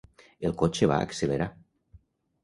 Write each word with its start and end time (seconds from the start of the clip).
El 0.47 0.53
cotxe 0.61 0.87
va 0.91 0.97
accelerar. 1.07 1.47